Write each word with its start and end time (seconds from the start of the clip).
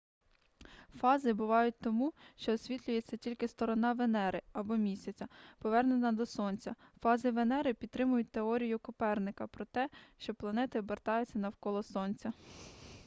фази 0.95 1.33
бувають 1.33 1.75
тому 1.81 2.13
що 2.35 2.53
освітлюється 2.53 3.17
тільки 3.17 3.47
сторона 3.47 3.93
венери 3.93 4.41
або 4.53 4.75
місяця 4.77 5.27
повернена 5.59 6.11
до 6.11 6.25
сонця. 6.25 6.75
фази 7.01 7.31
венери 7.31 7.73
підтримують 7.73 8.31
теорію 8.31 8.79
коперника 8.79 9.47
про 9.47 9.65
те 9.65 9.89
що 10.17 10.33
планети 10.35 10.79
обертаються 10.79 11.39
навколо 11.39 11.83
сонця 11.83 12.33